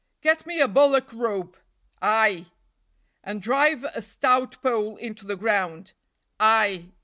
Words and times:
"Get 0.21 0.47
me 0.47 0.59
a 0.59 0.67
bullock 0.67 1.13
rope." 1.13 1.55
"Ay!" 2.01 2.47
"And 3.23 3.39
drive 3.39 3.83
a 3.83 4.01
stout 4.01 4.59
pole 4.63 4.95
into 4.97 5.27
the 5.27 5.35
ground." 5.35 5.93
"Ay!" 6.39 6.89